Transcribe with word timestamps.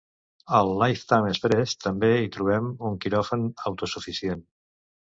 Al 0.59 0.69
Lifeline 0.83 1.29
Express 1.33 1.77
també 1.85 2.11
hi 2.23 2.33
trobem 2.39 2.73
un 2.91 2.99
quiròfan 3.07 3.47
autosuficient. 3.73 4.47